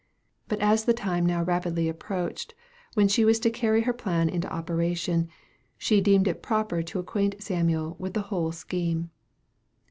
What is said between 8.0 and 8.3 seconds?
the